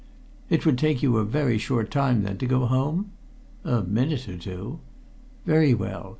"It 0.49 0.65
would 0.65 0.79
take 0.79 1.03
you 1.03 1.17
a 1.17 1.23
very 1.23 1.59
short 1.59 1.91
time, 1.91 2.23
then, 2.23 2.39
to 2.39 2.47
go 2.47 2.65
home?" 2.65 3.11
"A 3.63 3.83
minute 3.83 4.27
or 4.27 4.35
two." 4.37 4.79
"Very 5.45 5.75
well. 5.75 6.09